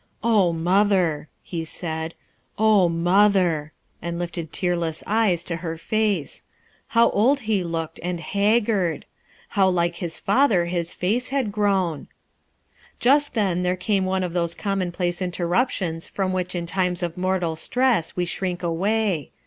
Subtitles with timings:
[0.23, 1.65] «mother!" he «L
[2.57, 8.95] «0 mother r and lifted tearless ^ J 7 f !r f ®°* ow hc.^,,;
[8.95, 8.99] ar:
[9.49, 12.07] How like to his father his face had grown?'
[13.09, 17.15] Just then there came one of those common place interruptions from which in times of
[17.15, 19.29] mortal stress we shrink away.